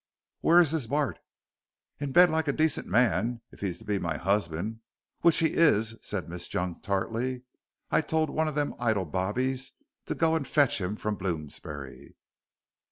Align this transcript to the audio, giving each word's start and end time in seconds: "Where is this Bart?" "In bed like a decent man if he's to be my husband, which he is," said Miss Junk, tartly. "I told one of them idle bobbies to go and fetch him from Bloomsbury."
"Where 0.39 0.59
is 0.59 0.71
this 0.71 0.87
Bart?" 0.87 1.19
"In 1.99 2.11
bed 2.11 2.31
like 2.31 2.47
a 2.47 2.51
decent 2.53 2.87
man 2.87 3.41
if 3.51 3.59
he's 3.61 3.77
to 3.77 3.85
be 3.85 3.99
my 3.99 4.17
husband, 4.17 4.79
which 5.19 5.37
he 5.37 5.53
is," 5.53 5.95
said 6.01 6.27
Miss 6.27 6.47
Junk, 6.47 6.81
tartly. 6.81 7.43
"I 7.91 8.01
told 8.01 8.31
one 8.31 8.47
of 8.47 8.55
them 8.55 8.73
idle 8.79 9.05
bobbies 9.05 9.73
to 10.07 10.15
go 10.15 10.33
and 10.33 10.47
fetch 10.47 10.81
him 10.81 10.95
from 10.95 11.17
Bloomsbury." 11.17 12.15